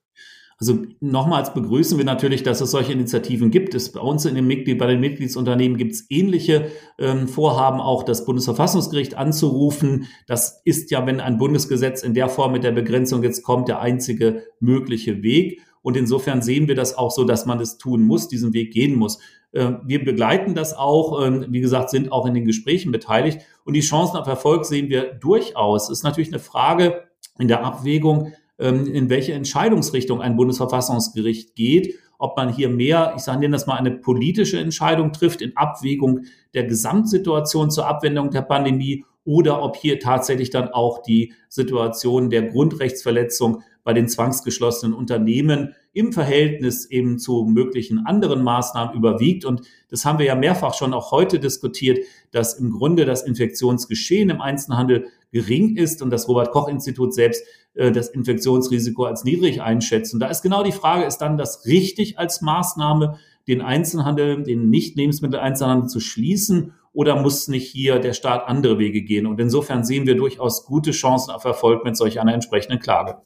[0.59, 3.73] Also nochmals begrüßen wir natürlich, dass es solche Initiativen gibt.
[3.73, 6.67] Es bei uns in den Mitglied, bei den Mitgliedsunternehmen gibt es ähnliche
[6.99, 10.07] ähm, Vorhaben, auch das Bundesverfassungsgericht anzurufen.
[10.27, 13.79] Das ist ja, wenn ein Bundesgesetz in der Form mit der Begrenzung jetzt kommt, der
[13.81, 15.59] einzige mögliche Weg.
[15.81, 18.95] Und insofern sehen wir das auch so, dass man es tun muss, diesen Weg gehen
[18.95, 19.19] muss.
[19.53, 23.41] Ähm, wir begleiten das auch, ähm, wie gesagt, sind auch in den Gesprächen beteiligt.
[23.65, 25.89] Und die Chancen auf Erfolg sehen wir durchaus.
[25.89, 27.03] Es ist natürlich eine Frage
[27.37, 33.49] in der Abwägung, in welche Entscheidungsrichtung ein Bundesverfassungsgericht geht, ob man hier mehr, ich sage
[33.49, 36.21] das mal, eine politische Entscheidung trifft in Abwägung
[36.53, 42.43] der Gesamtsituation zur Abwendung der Pandemie oder ob hier tatsächlich dann auch die Situation der
[42.43, 49.45] Grundrechtsverletzung bei den zwangsgeschlossenen Unternehmen im Verhältnis eben zu möglichen anderen Maßnahmen überwiegt.
[49.45, 51.99] Und das haben wir ja mehrfach schon auch heute diskutiert,
[52.31, 57.43] dass im Grunde das Infektionsgeschehen im Einzelhandel gering ist und das Robert Koch Institut selbst
[57.73, 60.13] äh, das Infektionsrisiko als niedrig einschätzt.
[60.13, 64.69] Und da ist genau die Frage, ist dann das richtig als Maßnahme, den Einzelhandel, den
[64.69, 69.25] Nicht-Lebensmittel-Einzelhandel zu schließen oder muss nicht hier der Staat andere Wege gehen?
[69.25, 73.17] Und insofern sehen wir durchaus gute Chancen auf Erfolg mit solch einer entsprechenden Klage.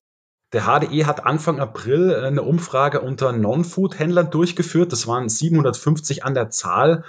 [0.53, 4.93] Der HDE hat Anfang April äh, eine Umfrage unter Non-Food-Händlern durchgeführt.
[4.93, 7.03] Das waren 750 an der Zahl.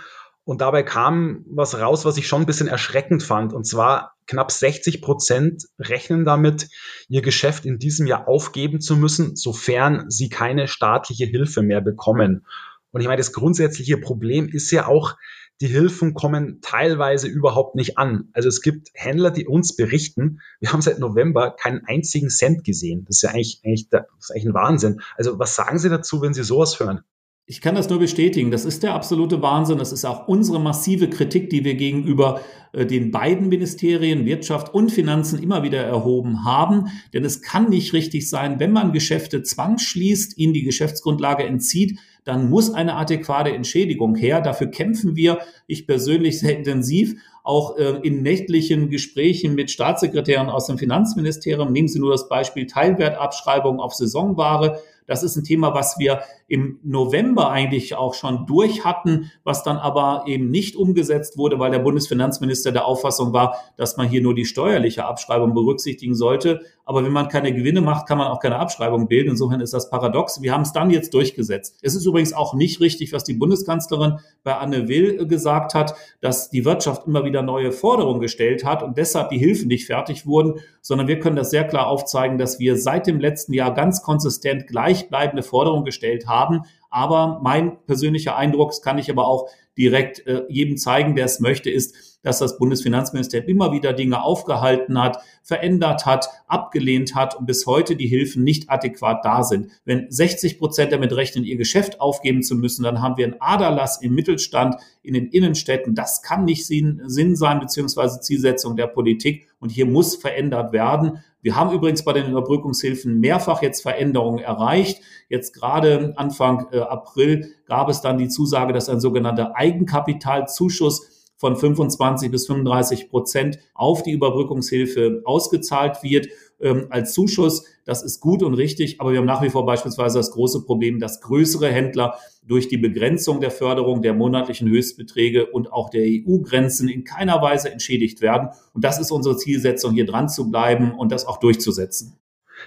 [0.49, 3.53] Und dabei kam was raus, was ich schon ein bisschen erschreckend fand.
[3.53, 6.71] Und zwar knapp 60 Prozent rechnen damit,
[7.11, 12.47] ihr Geschäft in diesem Jahr aufgeben zu müssen, sofern sie keine staatliche Hilfe mehr bekommen.
[12.93, 15.17] Und ich meine, das grundsätzliche Problem ist ja auch,
[15.61, 18.31] die Hilfen kommen teilweise überhaupt nicht an.
[18.33, 23.05] Also es gibt Händler, die uns berichten, wir haben seit November keinen einzigen Cent gesehen.
[23.07, 25.03] Das ist ja eigentlich, eigentlich, das ist eigentlich ein Wahnsinn.
[25.19, 27.03] Also was sagen Sie dazu, wenn Sie sowas hören?
[27.51, 28.51] Ich kann das nur bestätigen.
[28.51, 29.79] Das ist der absolute Wahnsinn.
[29.79, 32.43] Das ist auch unsere massive Kritik, die wir gegenüber
[32.75, 36.89] äh, den beiden Ministerien Wirtschaft und Finanzen immer wieder erhoben haben.
[37.15, 42.51] Denn es kann nicht richtig sein, wenn man Geschäfte zwangsschließt, ihnen die Geschäftsgrundlage entzieht, dann
[42.51, 44.43] muss eine adäquate Entschädigung her.
[44.43, 50.67] Dafür kämpfen wir, ich persönlich sehr intensiv, auch äh, in nächtlichen Gesprächen mit Staatssekretären aus
[50.67, 51.73] dem Finanzministerium.
[51.73, 54.83] Nehmen Sie nur das Beispiel Teilwertabschreibung auf Saisonware.
[55.09, 59.77] Das ist ein Thema, was wir im November eigentlich auch schon durch hatten, was dann
[59.77, 64.35] aber eben nicht umgesetzt wurde, weil der Bundesfinanzminister der Auffassung war, dass man hier nur
[64.35, 66.61] die steuerliche Abschreibung berücksichtigen sollte.
[66.85, 69.31] Aber wenn man keine Gewinne macht, kann man auch keine Abschreibung bilden.
[69.31, 70.41] Insofern ist das paradox.
[70.41, 71.79] Wir haben es dann jetzt durchgesetzt.
[71.83, 76.51] Es ist übrigens auch nicht richtig, was die Bundeskanzlerin bei Anne Will gesagt hat, dass
[76.51, 80.61] die Wirtschaft immer wieder neue Forderungen gestellt hat und deshalb die Hilfen nicht fertig wurden,
[80.81, 84.67] sondern wir können das sehr klar aufzeigen, dass wir seit dem letzten Jahr ganz konsistent
[84.99, 86.63] gleichbleibende Forderungen gestellt haben.
[86.91, 91.41] Aber mein persönlicher Eindruck, das kann ich aber auch direkt äh, jedem zeigen, der es
[91.41, 97.47] möchte, ist, dass das Bundesfinanzministerium immer wieder Dinge aufgehalten hat, verändert hat, abgelehnt hat und
[97.47, 99.71] bis heute die Hilfen nicht adäquat da sind.
[99.85, 104.03] Wenn 60 Prozent damit rechnen, ihr Geschäft aufgeben zu müssen, dann haben wir einen Aderlass
[104.03, 105.95] im Mittelstand, in den Innenstädten.
[105.95, 107.01] Das kann nicht Sinn,
[107.37, 109.49] sein, beziehungsweise Zielsetzung der Politik.
[109.61, 111.23] Und hier muss verändert werden.
[111.41, 115.01] Wir haben übrigens bei den Überbrückungshilfen mehrfach jetzt Veränderungen erreicht.
[115.29, 121.57] Jetzt gerade Anfang äh, April gab es dann die Zusage, dass ein sogenannter Eigenkapitalzuschuss von
[121.57, 126.29] 25 bis 35 Prozent auf die Überbrückungshilfe ausgezahlt wird
[126.61, 127.65] ähm, als Zuschuss.
[127.85, 130.99] Das ist gut und richtig, aber wir haben nach wie vor beispielsweise das große Problem,
[130.99, 136.89] dass größere Händler durch die Begrenzung der Förderung der monatlichen Höchstbeträge und auch der EU-Grenzen
[136.89, 138.49] in keiner Weise entschädigt werden.
[138.75, 142.19] Und das ist unsere Zielsetzung, hier dran zu bleiben und das auch durchzusetzen.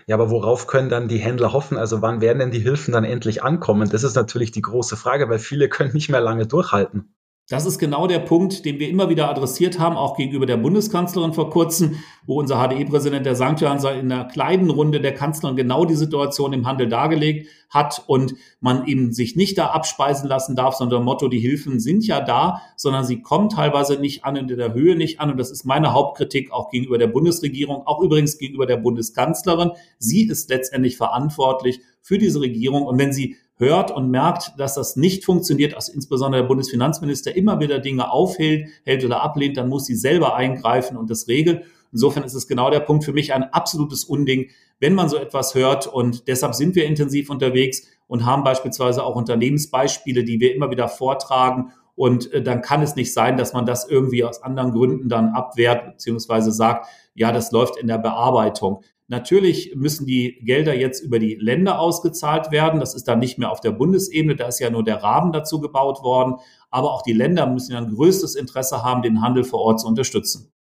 [0.07, 1.77] Ja, aber worauf können dann die Händler hoffen?
[1.77, 3.89] Also wann werden denn die Hilfen dann endlich ankommen?
[3.89, 7.13] Das ist natürlich die große Frage, weil viele können nicht mehr lange durchhalten.
[7.51, 11.33] Das ist genau der Punkt, den wir immer wieder adressiert haben, auch gegenüber der Bundeskanzlerin
[11.33, 13.59] vor kurzem, wo unser HDE-Präsident, der St.
[13.59, 18.35] Johann, in der kleinen Runde der Kanzlerin genau die Situation im Handel dargelegt hat und
[18.61, 22.61] man eben sich nicht da abspeisen lassen darf, sondern Motto, die Hilfen sind ja da,
[22.77, 25.29] sondern sie kommen teilweise nicht an und in der Höhe nicht an.
[25.29, 29.71] Und das ist meine Hauptkritik auch gegenüber der Bundesregierung, auch übrigens gegenüber der Bundeskanzlerin.
[29.99, 32.83] Sie ist letztendlich verantwortlich für diese Regierung.
[32.83, 37.59] Und wenn sie hört und merkt, dass das nicht funktioniert, also insbesondere der Bundesfinanzminister immer
[37.61, 41.61] wieder Dinge aufhält, hält oder ablehnt, dann muss sie selber eingreifen und das regeln.
[41.93, 45.55] Insofern ist es genau der Punkt für mich ein absolutes Unding, wenn man so etwas
[45.55, 45.87] hört.
[45.87, 50.87] Und deshalb sind wir intensiv unterwegs und haben beispielsweise auch Unternehmensbeispiele, die wir immer wieder
[50.87, 51.71] vortragen.
[51.95, 55.29] Und äh, dann kann es nicht sein, dass man das irgendwie aus anderen Gründen dann
[55.29, 58.83] abwehrt, beziehungsweise sagt, ja, das läuft in der Bearbeitung.
[59.11, 62.79] Natürlich müssen die Gelder jetzt über die Länder ausgezahlt werden.
[62.79, 64.37] Das ist dann nicht mehr auf der Bundesebene.
[64.37, 66.35] Da ist ja nur der Rahmen dazu gebaut worden.
[66.69, 69.87] Aber auch die Länder müssen ja ein größtes Interesse haben, den Handel vor Ort zu
[69.87, 70.53] unterstützen.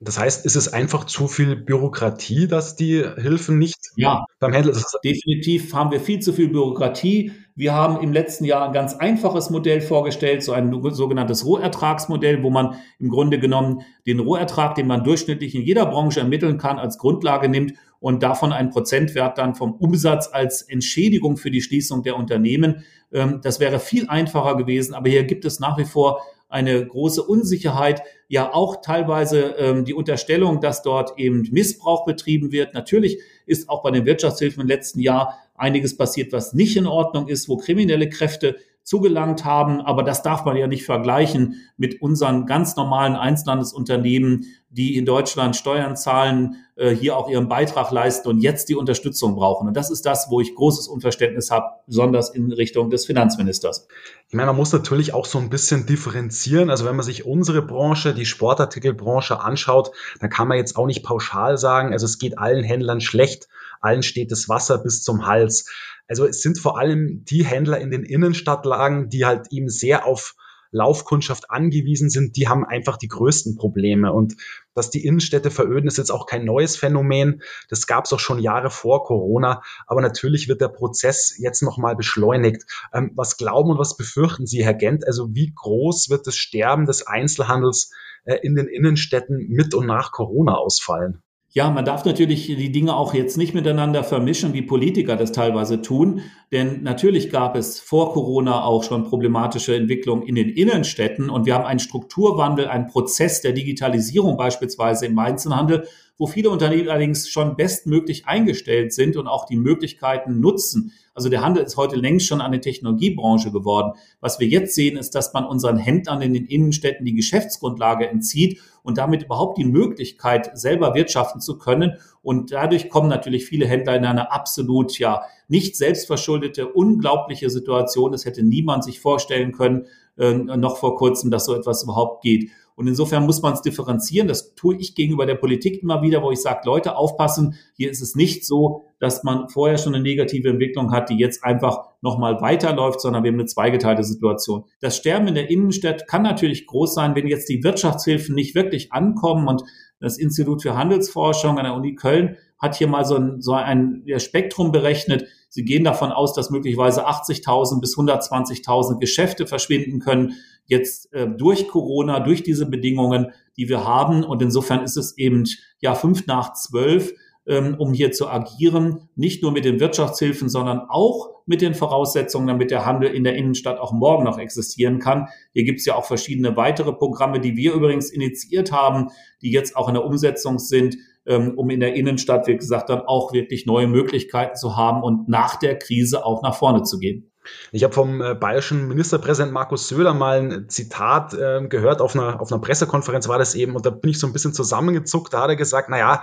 [0.00, 4.74] Das heißt, ist es einfach zu viel Bürokratie, dass die Hilfen nicht ja, beim Händler
[4.74, 4.86] sind?
[5.04, 7.30] Definitiv haben wir viel zu viel Bürokratie.
[7.54, 12.50] Wir haben im letzten Jahr ein ganz einfaches Modell vorgestellt, so ein sogenanntes Rohertragsmodell, wo
[12.50, 16.98] man im Grunde genommen den Rohertrag, den man durchschnittlich in jeder Branche ermitteln kann, als
[16.98, 22.16] Grundlage nimmt und davon einen Prozentwert dann vom Umsatz als Entschädigung für die Schließung der
[22.16, 22.84] Unternehmen.
[23.12, 27.22] Ähm, das wäre viel einfacher gewesen, aber hier gibt es nach wie vor eine große
[27.22, 32.74] Unsicherheit, ja auch teilweise ähm, die Unterstellung, dass dort eben Missbrauch betrieben wird.
[32.74, 37.28] Natürlich ist auch bei den Wirtschaftshilfen im letzten Jahr einiges passiert, was nicht in Ordnung
[37.28, 39.80] ist, wo kriminelle Kräfte zugelangt haben.
[39.80, 45.54] Aber das darf man ja nicht vergleichen mit unseren ganz normalen Einzelhandelsunternehmen, die in Deutschland
[45.54, 49.68] Steuern zahlen, äh, hier auch ihren Beitrag leisten und jetzt die Unterstützung brauchen.
[49.68, 53.86] Und das ist das, wo ich großes Unverständnis habe, besonders in Richtung des Finanzministers.
[54.28, 56.70] Ich meine, man muss natürlich auch so ein bisschen differenzieren.
[56.70, 61.04] Also wenn man sich unsere Branche, die Sportartikelbranche anschaut, dann kann man jetzt auch nicht
[61.04, 63.48] pauschal sagen, also es geht allen Händlern schlecht,
[63.82, 65.70] allen steht das Wasser bis zum Hals.
[66.08, 70.34] Also es sind vor allem die Händler in den Innenstadtlagen, die halt eben sehr auf
[70.72, 74.12] Laufkundschaft angewiesen sind, die haben einfach die größten Probleme.
[74.12, 74.36] Und
[74.74, 77.42] dass die Innenstädte veröden, ist jetzt auch kein neues Phänomen.
[77.68, 79.62] Das gab es auch schon Jahre vor Corona.
[79.86, 82.64] Aber natürlich wird der Prozess jetzt nochmal beschleunigt.
[82.92, 85.06] Ähm, was glauben und was befürchten Sie, Herr Gent?
[85.06, 87.92] Also wie groß wird das Sterben des Einzelhandels
[88.24, 91.22] äh, in den Innenstädten mit und nach Corona ausfallen?
[91.54, 95.82] Ja, man darf natürlich die Dinge auch jetzt nicht miteinander vermischen, wie Politiker das teilweise
[95.82, 96.22] tun.
[96.50, 101.28] Denn natürlich gab es vor Corona auch schon problematische Entwicklungen in den Innenstädten.
[101.28, 105.86] Und wir haben einen Strukturwandel, einen Prozess der Digitalisierung beispielsweise im Einzelhandel,
[106.16, 110.92] wo viele Unternehmen allerdings schon bestmöglich eingestellt sind und auch die Möglichkeiten nutzen.
[111.14, 113.92] Also der Handel ist heute längst schon eine Technologiebranche geworden.
[114.20, 118.58] Was wir jetzt sehen, ist, dass man unseren Händlern in den Innenstädten die Geschäftsgrundlage entzieht
[118.82, 121.98] und damit überhaupt die Möglichkeit, selber wirtschaften zu können.
[122.22, 128.12] Und dadurch kommen natürlich viele Händler in eine absolut, ja, nicht selbstverschuldete, unglaubliche Situation.
[128.12, 129.86] Das hätte niemand sich vorstellen können,
[130.18, 132.50] äh, noch vor kurzem, dass so etwas überhaupt geht.
[132.74, 134.28] Und insofern muss man es differenzieren.
[134.28, 137.56] Das tue ich gegenüber der Politik immer wieder, wo ich sage, Leute, aufpassen.
[137.74, 141.42] Hier ist es nicht so, dass man vorher schon eine negative Entwicklung hat, die jetzt
[141.42, 144.62] einfach nochmal weiterläuft, sondern wir haben eine zweigeteilte Situation.
[144.80, 148.92] Das Sterben in der Innenstadt kann natürlich groß sein, wenn jetzt die Wirtschaftshilfen nicht wirklich
[148.92, 149.64] ankommen und
[149.98, 154.04] das Institut für Handelsforschung an der Uni Köln hat hier mal so ein, so ein
[154.18, 155.26] Spektrum berechnet.
[155.48, 160.34] Sie gehen davon aus, dass möglicherweise 80.000 bis 120.000 Geschäfte verschwinden können
[160.66, 164.22] jetzt äh, durch Corona, durch diese Bedingungen, die wir haben.
[164.22, 165.42] Und insofern ist es eben
[165.80, 167.12] ja fünf nach zwölf,
[167.44, 172.70] um hier zu agieren, nicht nur mit den Wirtschaftshilfen, sondern auch mit den Voraussetzungen, damit
[172.70, 175.28] der Handel in der Innenstadt auch morgen noch existieren kann.
[175.52, 179.08] Hier gibt es ja auch verschiedene weitere Programme, die wir übrigens initiiert haben,
[179.40, 183.00] die jetzt auch in der Umsetzung sind, ähm, um in der Innenstadt, wie gesagt, dann
[183.00, 187.28] auch wirklich neue Möglichkeiten zu haben und nach der Krise auch nach vorne zu gehen.
[187.72, 192.40] Ich habe vom äh, bayerischen Ministerpräsident Markus Söder mal ein Zitat äh, gehört, auf einer,
[192.40, 195.42] auf einer Pressekonferenz war das eben, und da bin ich so ein bisschen zusammengezuckt, da
[195.42, 196.22] hat er gesagt, naja,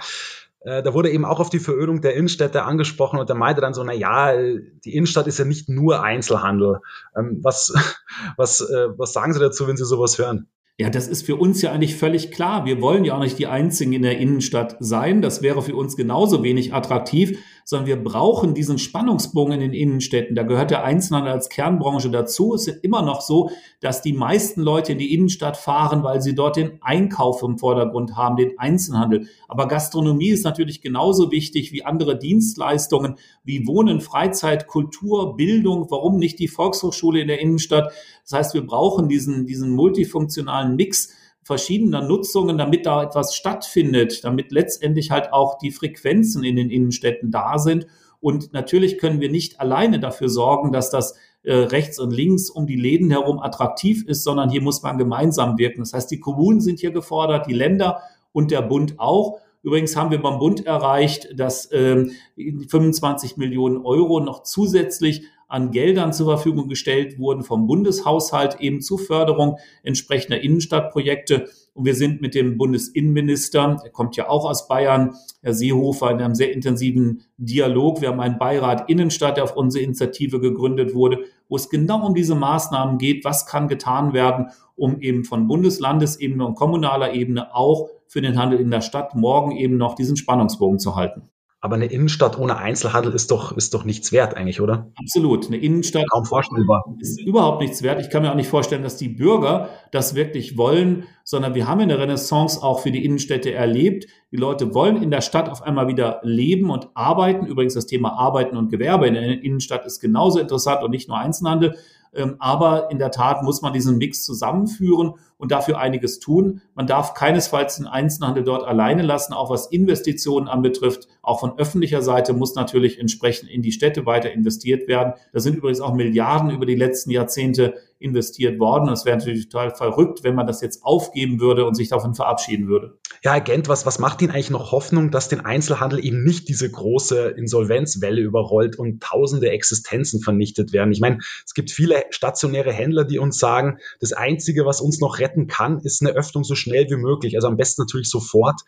[0.61, 3.73] äh, da wurde eben auch auf die Verödung der Innenstädte angesprochen und er meinte dann
[3.73, 6.79] so, na ja, die Innenstadt ist ja nicht nur Einzelhandel.
[7.17, 7.73] Ähm, was,
[8.37, 10.47] was, äh, was sagen Sie dazu, wenn Sie sowas hören?
[10.77, 12.63] Ja, das ist für uns ja eigentlich völlig klar.
[12.63, 15.21] Wir wollen ja auch nicht die Einzigen in der Innenstadt sein.
[15.21, 17.37] Das wäre für uns genauso wenig attraktiv,
[17.69, 20.35] sondern wir brauchen diesen Spannungsbogen in den Innenstädten.
[20.35, 22.55] Da gehört der Einzelhandel als Kernbranche dazu.
[22.55, 26.33] Es ist immer noch so, dass die meisten Leute in die Innenstadt fahren, weil sie
[26.33, 29.27] dort den Einkauf im Vordergrund haben, den Einzelhandel.
[29.47, 35.91] Aber Gastronomie ist natürlich genauso wichtig wie andere Dienstleistungen, wie Wohnen, Freizeit, Kultur, Bildung.
[35.91, 37.93] Warum nicht die Volkshochschule in der Innenstadt?
[38.23, 41.13] Das heißt, wir brauchen diesen, diesen multifunktionalen Mix
[41.49, 47.31] verschiedener Nutzungen, damit da etwas stattfindet, damit letztendlich halt auch die Frequenzen in den Innenstädten
[47.31, 47.87] da sind.
[48.19, 52.67] Und natürlich können wir nicht alleine dafür sorgen, dass das äh, rechts und links um
[52.67, 55.79] die Läden herum attraktiv ist, sondern hier muss man gemeinsam wirken.
[55.79, 59.39] Das heißt, die Kommunen sind hier gefordert, die Länder und der Bund auch.
[59.63, 66.13] Übrigens haben wir beim Bund erreicht, dass ähm, 25 Millionen Euro noch zusätzlich an Geldern
[66.13, 71.49] zur Verfügung gestellt wurden vom Bundeshaushalt eben zur Förderung entsprechender Innenstadtprojekte.
[71.73, 76.21] Und wir sind mit dem Bundesinnenminister, der kommt ja auch aus Bayern, Herr Seehofer, in
[76.21, 78.01] einem sehr intensiven Dialog.
[78.01, 82.13] Wir haben einen Beirat Innenstadt, der auf unsere Initiative gegründet wurde, wo es genau um
[82.13, 83.25] diese Maßnahmen geht.
[83.25, 88.59] Was kann getan werden, um eben von Bundeslandesebene und kommunaler Ebene auch für den Handel
[88.59, 91.29] in der Stadt morgen eben noch diesen Spannungsbogen zu halten.
[91.61, 94.91] Aber eine Innenstadt ohne Einzelhandel ist doch, ist doch nichts wert eigentlich, oder?
[94.97, 95.47] Absolut.
[95.47, 96.85] Eine Innenstadt Kaum vorstellbar.
[96.99, 97.99] ist überhaupt nichts wert.
[97.99, 101.81] Ich kann mir auch nicht vorstellen, dass die Bürger das wirklich wollen, sondern wir haben
[101.81, 104.05] eine Renaissance auch für die Innenstädte erlebt.
[104.31, 107.45] Die Leute wollen in der Stadt auf einmal wieder leben und arbeiten.
[107.45, 111.17] Übrigens das Thema Arbeiten und Gewerbe in der Innenstadt ist genauso interessant und nicht nur
[111.17, 111.75] Einzelhandel.
[112.13, 116.61] Ähm, aber in der Tat muss man diesen Mix zusammenführen und dafür einiges tun.
[116.75, 121.07] Man darf keinesfalls den Einzelhandel dort alleine lassen, auch was Investitionen anbetrifft.
[121.21, 125.13] Auch von öffentlicher Seite muss natürlich entsprechend in die Städte weiter investiert werden.
[125.31, 128.89] Da sind übrigens auch Milliarden über die letzten Jahrzehnte investiert worden.
[128.89, 132.67] Es wäre natürlich total verrückt, wenn man das jetzt aufgeben würde und sich davon verabschieden
[132.67, 132.98] würde.
[133.21, 136.47] Ja, Herr Gent, was, was macht Ihnen eigentlich noch Hoffnung, dass den Einzelhandel eben nicht
[136.47, 140.91] diese große Insolvenzwelle überrollt und tausende Existenzen vernichtet werden?
[140.91, 145.19] Ich meine, es gibt viele stationäre Händler, die uns sagen, das Einzige, was uns noch
[145.19, 147.35] retten kann, ist eine Öffnung so schnell wie möglich.
[147.35, 148.61] Also am besten natürlich sofort,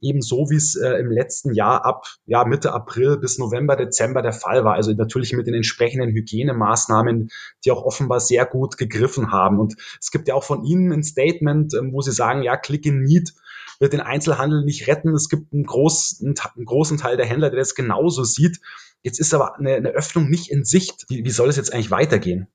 [0.00, 4.22] eben so wie es äh, im letzten Jahr ab ja, Mitte April bis November, Dezember
[4.22, 4.74] der Fall war.
[4.74, 7.30] Also natürlich mit den entsprechenden Hygienemaßnahmen,
[7.64, 9.58] die auch offenbar sehr gut gegriffen haben.
[9.58, 12.86] Und es gibt ja auch von Ihnen ein Statement, ähm, wo Sie sagen, ja, Click
[12.86, 13.34] in Need
[13.80, 15.14] wird den Einzelhandel nicht retten.
[15.14, 18.60] Es gibt einen großen, einen großen Teil der Händler, der das genauso sieht.
[19.02, 21.06] Jetzt ist aber eine, eine Öffnung nicht in Sicht.
[21.08, 22.48] Wie, wie soll es jetzt eigentlich weitergehen?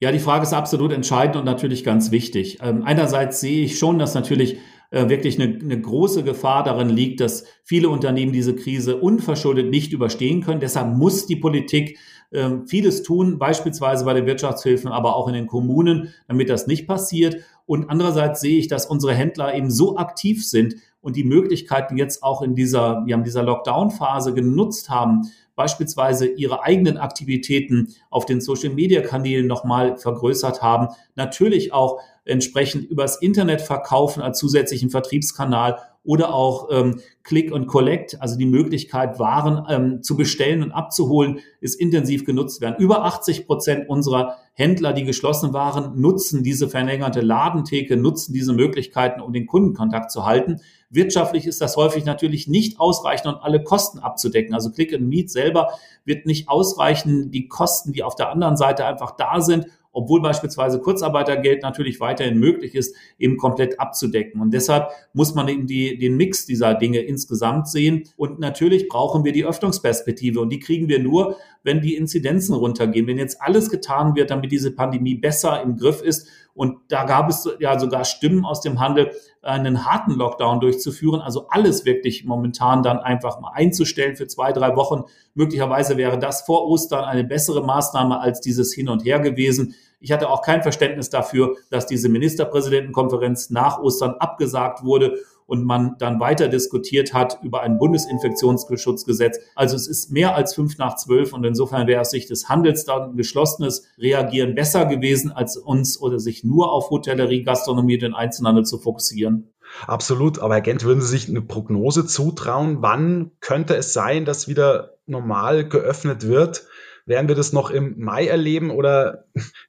[0.00, 2.58] Ja, die Frage ist absolut entscheidend und natürlich ganz wichtig.
[2.62, 4.58] Ähm, einerseits sehe ich schon, dass natürlich
[4.90, 9.92] äh, wirklich eine, eine große Gefahr darin liegt, dass viele Unternehmen diese Krise unverschuldet nicht
[9.92, 10.60] überstehen können.
[10.60, 11.98] Deshalb muss die Politik
[12.30, 16.86] äh, vieles tun, beispielsweise bei den Wirtschaftshilfen, aber auch in den Kommunen, damit das nicht
[16.86, 17.36] passiert.
[17.66, 22.22] Und andererseits sehe ich, dass unsere Händler eben so aktiv sind und die Möglichkeiten jetzt
[22.22, 28.40] auch in dieser, wir haben dieser Lockdown-Phase genutzt haben, beispielsweise ihre eigenen Aktivitäten auf den
[28.40, 36.68] Social-Media-Kanälen nochmal vergrößert haben, natürlich auch entsprechend übers Internet verkaufen als zusätzlichen Vertriebskanal oder auch
[36.70, 42.24] ähm, Click und Collect, also die Möglichkeit, Waren ähm, zu bestellen und abzuholen, ist intensiv
[42.24, 42.76] genutzt werden.
[42.78, 49.20] Über 80 Prozent unserer Händler, die geschlossen waren, nutzen diese verlängerte Ladentheke, nutzen diese Möglichkeiten,
[49.20, 50.62] um den Kundenkontakt zu halten.
[50.88, 54.54] Wirtschaftlich ist das häufig natürlich nicht ausreichend, um alle Kosten abzudecken.
[54.54, 55.74] Also Click and Meet selber
[56.06, 59.66] wird nicht ausreichen, die Kosten, die auf der anderen Seite einfach da sind,
[59.98, 64.40] obwohl beispielsweise Kurzarbeitergeld natürlich weiterhin möglich ist, eben komplett abzudecken.
[64.40, 68.04] Und deshalb muss man eben die, den Mix dieser Dinge insgesamt sehen.
[68.16, 70.40] Und natürlich brauchen wir die Öffnungsperspektive.
[70.40, 73.08] Und die kriegen wir nur, wenn die Inzidenzen runtergehen.
[73.08, 77.30] Wenn jetzt alles getan wird, damit diese Pandemie besser im Griff ist und da gab
[77.30, 82.82] es ja sogar Stimmen aus dem Handel, einen harten Lockdown durchzuführen, also alles wirklich momentan
[82.82, 85.04] dann einfach mal einzustellen für zwei, drei Wochen.
[85.34, 89.76] Möglicherweise wäre das vor Ostern eine bessere Maßnahme als dieses Hin und Her gewesen.
[90.00, 95.96] Ich hatte auch kein Verständnis dafür, dass diese Ministerpräsidentenkonferenz nach Ostern abgesagt wurde und man
[95.98, 99.40] dann weiter diskutiert hat über ein Bundesinfektionsschutzgesetz.
[99.56, 102.84] Also es ist mehr als fünf nach zwölf und insofern wäre aus Sicht des Handels
[102.84, 108.64] dann geschlossenes Reagieren besser gewesen, als uns oder sich nur auf Hotellerie, Gastronomie, den Einzelhandel
[108.64, 109.50] zu fokussieren.
[109.86, 112.78] Absolut, aber Herr Gent, würden Sie sich eine Prognose zutrauen?
[112.80, 116.66] Wann könnte es sein, dass wieder normal geöffnet wird?
[117.08, 119.24] Werden wir das noch im Mai erleben oder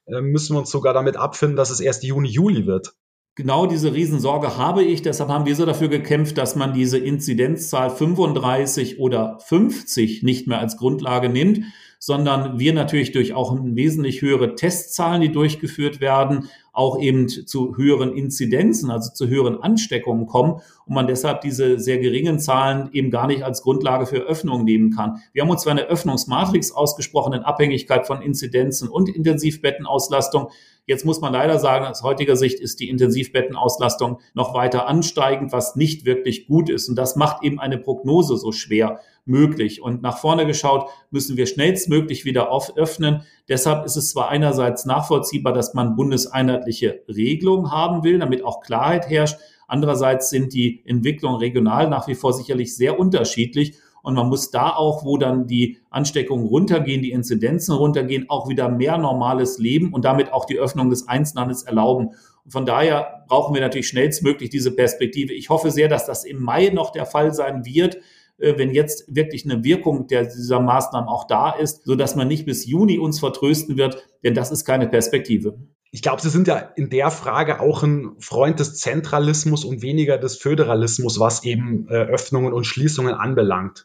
[0.06, 2.92] äh, müssen wir uns sogar damit abfinden, dass es erst Juni, Juli wird?
[3.34, 5.00] Genau diese Riesensorge habe ich.
[5.00, 10.58] Deshalb haben wir so dafür gekämpft, dass man diese Inzidenzzahl 35 oder 50 nicht mehr
[10.58, 11.64] als Grundlage nimmt,
[12.02, 18.16] sondern wir natürlich durch auch wesentlich höhere Testzahlen, die durchgeführt werden, auch eben zu höheren
[18.16, 23.26] Inzidenzen, also zu höheren Ansteckungen kommen und man deshalb diese sehr geringen Zahlen eben gar
[23.26, 25.20] nicht als Grundlage für Öffnung nehmen kann.
[25.34, 30.48] Wir haben uns zwar eine Öffnungsmatrix ausgesprochen in Abhängigkeit von Inzidenzen und Intensivbettenauslastung.
[30.86, 35.76] Jetzt muss man leider sagen, aus heutiger Sicht ist die Intensivbettenauslastung noch weiter ansteigend, was
[35.76, 36.88] nicht wirklich gut ist.
[36.88, 39.80] Und das macht eben eine Prognose so schwer möglich.
[39.82, 43.22] Und nach vorne geschaut müssen wir schnellstmöglich wieder öffnen.
[43.48, 49.08] Deshalb ist es zwar einerseits nachvollziehbar, dass man bundeseinheitliche Regelungen haben will, damit auch Klarheit
[49.08, 49.38] herrscht.
[49.68, 53.74] Andererseits sind die Entwicklungen regional nach wie vor sicherlich sehr unterschiedlich.
[54.02, 58.68] Und man muss da auch, wo dann die Ansteckungen runtergehen, die Inzidenzen runtergehen, auch wieder
[58.68, 62.08] mehr normales Leben und damit auch die Öffnung des Einzelhandels erlauben.
[62.44, 65.32] Und von daher brauchen wir natürlich schnellstmöglich diese Perspektive.
[65.32, 67.98] Ich hoffe sehr, dass das im Mai noch der Fall sein wird
[68.38, 72.28] äh, wenn jetzt wirklich eine Wirkung der, dieser Maßnahmen auch da ist, so dass man
[72.28, 75.58] nicht bis Juni uns vertrösten wird, denn das ist keine Perspektive.
[75.92, 80.18] Ich glaube, Sie sind ja in der Frage auch ein Freund des Zentralismus und weniger
[80.18, 83.82] des Föderalismus, was eben äh, Öffnungen und Schließungen anbelangt.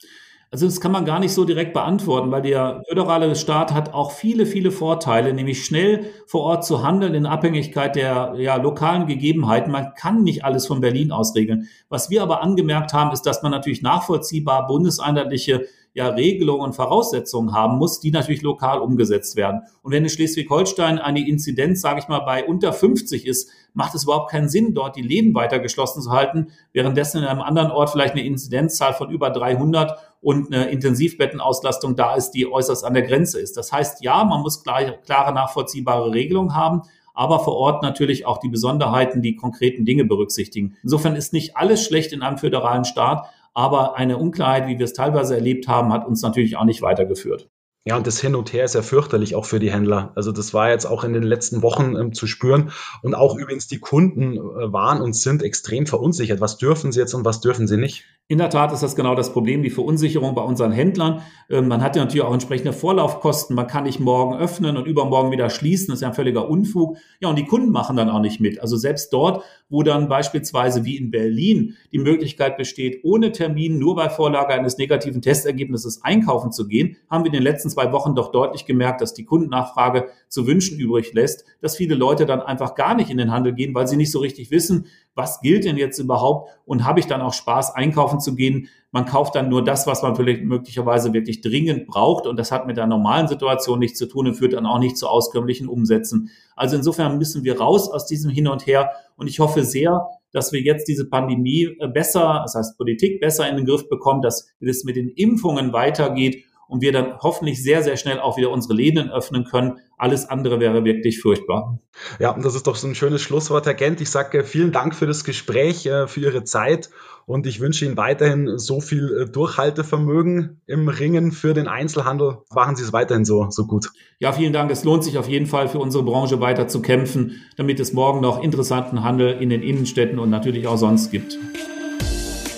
[0.52, 4.12] Also das kann man gar nicht so direkt beantworten, weil der föderale Staat hat auch
[4.12, 9.72] viele, viele Vorteile, nämlich schnell vor Ort zu handeln in Abhängigkeit der ja, lokalen Gegebenheiten.
[9.72, 11.68] Man kann nicht alles von Berlin aus regeln.
[11.90, 17.54] Was wir aber angemerkt haben, ist, dass man natürlich nachvollziehbar bundeseinheitliche ja Regelungen und Voraussetzungen
[17.54, 19.62] haben muss, die natürlich lokal umgesetzt werden.
[19.82, 24.04] Und wenn in Schleswig-Holstein eine Inzidenz, sage ich mal, bei unter 50 ist, macht es
[24.04, 27.90] überhaupt keinen Sinn, dort die Läden weiter geschlossen zu halten, währenddessen in einem anderen Ort
[27.90, 33.04] vielleicht eine Inzidenzzahl von über 300 und eine Intensivbettenauslastung da ist, die äußerst an der
[33.04, 33.56] Grenze ist.
[33.56, 36.82] Das heißt, ja, man muss klare, klare nachvollziehbare Regelungen haben,
[37.14, 40.76] aber vor Ort natürlich auch die Besonderheiten, die konkreten Dinge berücksichtigen.
[40.84, 44.94] Insofern ist nicht alles schlecht in einem föderalen Staat, aber eine Unklarheit, wie wir es
[44.94, 47.50] teilweise erlebt haben, hat uns natürlich auch nicht weitergeführt.
[47.88, 50.12] Ja, und das Hin und Her ist ja fürchterlich auch für die Händler.
[50.16, 52.72] Also das war jetzt auch in den letzten Wochen ähm, zu spüren.
[53.04, 56.42] Und auch übrigens die Kunden äh, waren und sind extrem verunsichert.
[56.42, 58.06] Was dürfen sie jetzt und was dürfen sie nicht?
[58.28, 61.22] In der Tat ist das genau das Problem, die Verunsicherung bei unseren Händlern.
[61.48, 63.56] Ähm, man hat ja natürlich auch entsprechende Vorlaufkosten.
[63.56, 65.90] Man kann nicht morgen öffnen und übermorgen wieder schließen.
[65.90, 66.98] Das ist ja ein völliger Unfug.
[67.20, 68.60] Ja, und die Kunden machen dann auch nicht mit.
[68.60, 73.96] Also selbst dort, wo dann beispielsweise wie in Berlin die Möglichkeit besteht, ohne Termin, nur
[73.96, 78.16] bei Vorlage eines negativen Testergebnisses einkaufen zu gehen, haben wir in den letzten zwei Wochen
[78.16, 82.74] doch deutlich gemerkt, dass die Kundennachfrage zu wünschen übrig lässt, dass viele Leute dann einfach
[82.74, 85.78] gar nicht in den Handel gehen, weil sie nicht so richtig wissen, was gilt denn
[85.78, 88.68] jetzt überhaupt und habe ich dann auch Spaß, einkaufen zu gehen.
[88.92, 92.68] Man kauft dann nur das, was man vielleicht möglicherweise wirklich dringend braucht und das hat
[92.68, 96.30] mit der normalen Situation nichts zu tun und führt dann auch nicht zu auskömmlichen Umsätzen.
[96.56, 100.52] Also insofern müssen wir raus aus diesem Hin und Her und ich hoffe sehr, dass
[100.52, 104.50] wir jetzt diese Pandemie äh, besser, das heißt Politik besser in den Griff bekommen, dass
[104.60, 108.74] es mit den Impfungen weitergeht und wir dann hoffentlich sehr, sehr schnell auch wieder unsere
[108.74, 109.80] Läden öffnen können.
[109.98, 111.80] Alles andere wäre wirklich furchtbar.
[112.20, 114.02] Ja, und das ist doch so ein schönes Schlusswort, Herr Gent.
[114.02, 116.90] Ich sage vielen Dank für das Gespräch, äh, für Ihre Zeit
[117.26, 122.40] und ich wünsche Ihnen weiterhin so viel äh, Durchhaltevermögen im Ringen für den Einzelhandel.
[122.54, 123.92] Machen Sie es weiterhin so, so gut.
[124.20, 124.70] Ja, vielen Dank.
[124.72, 128.22] Es lohnt sich auf jeden Fall für unsere Branche weiter zu kämpfen, damit es morgen
[128.22, 131.38] noch interessanten Handel in den Innenstädten und natürlich auch sonst gibt.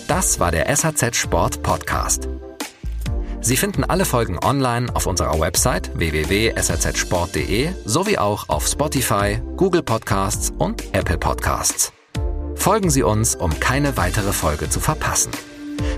[0.08, 2.30] Das war der SAZ Sport Podcast.
[3.48, 10.52] Sie finden alle Folgen online auf unserer Website www.sazsport.de sowie auch auf Spotify, Google Podcasts
[10.58, 11.94] und Apple Podcasts.
[12.56, 15.32] Folgen Sie uns, um keine weitere Folge zu verpassen.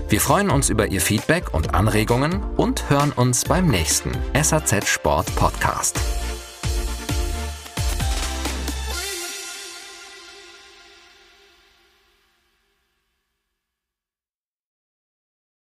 [0.08, 5.34] Wir freuen uns über Ihr Feedback und Anregungen und hören uns beim nächsten SAZ Sport
[5.34, 5.98] Podcast.